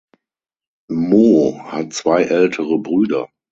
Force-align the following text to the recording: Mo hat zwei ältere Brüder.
Mo 0.89 1.59
hat 1.71 1.93
zwei 1.93 2.23
ältere 2.23 2.79
Brüder. 2.79 3.27